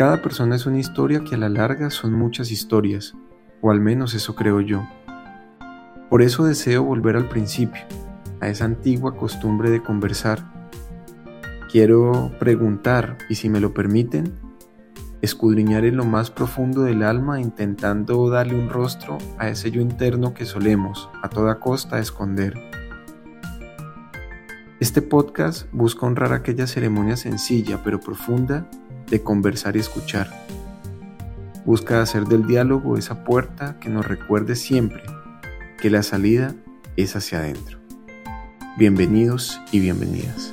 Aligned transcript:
Cada 0.00 0.22
persona 0.22 0.56
es 0.56 0.64
una 0.64 0.78
historia 0.78 1.24
que 1.24 1.34
a 1.34 1.38
la 1.38 1.50
larga 1.50 1.90
son 1.90 2.14
muchas 2.14 2.50
historias, 2.50 3.14
o 3.60 3.70
al 3.70 3.80
menos 3.82 4.14
eso 4.14 4.34
creo 4.34 4.62
yo. 4.62 4.88
Por 6.08 6.22
eso 6.22 6.42
deseo 6.44 6.84
volver 6.84 7.16
al 7.16 7.28
principio, 7.28 7.82
a 8.40 8.48
esa 8.48 8.64
antigua 8.64 9.14
costumbre 9.14 9.68
de 9.68 9.82
conversar. 9.82 10.42
Quiero 11.70 12.32
preguntar, 12.38 13.18
y 13.28 13.34
si 13.34 13.50
me 13.50 13.60
lo 13.60 13.74
permiten, 13.74 14.32
escudriñar 15.20 15.84
en 15.84 15.98
lo 15.98 16.06
más 16.06 16.30
profundo 16.30 16.80
del 16.80 17.02
alma 17.02 17.38
intentando 17.38 18.30
darle 18.30 18.54
un 18.54 18.70
rostro 18.70 19.18
a 19.36 19.50
ese 19.50 19.70
yo 19.70 19.82
interno 19.82 20.32
que 20.32 20.46
solemos, 20.46 21.10
a 21.22 21.28
toda 21.28 21.60
costa, 21.60 21.98
esconder. 21.98 22.54
Este 24.80 25.02
podcast 25.02 25.70
busca 25.72 26.06
honrar 26.06 26.32
aquella 26.32 26.66
ceremonia 26.66 27.18
sencilla 27.18 27.82
pero 27.84 28.00
profunda 28.00 28.66
de 29.10 29.22
conversar 29.22 29.76
y 29.76 29.80
escuchar. 29.80 30.30
Busca 31.64 32.00
hacer 32.00 32.24
del 32.24 32.46
diálogo 32.46 32.96
esa 32.96 33.24
puerta 33.24 33.76
que 33.80 33.90
nos 33.90 34.06
recuerde 34.06 34.56
siempre 34.56 35.02
que 35.80 35.90
la 35.90 36.02
salida 36.02 36.54
es 36.96 37.16
hacia 37.16 37.38
adentro. 37.38 37.78
Bienvenidos 38.78 39.60
y 39.72 39.80
bienvenidas. 39.80 40.52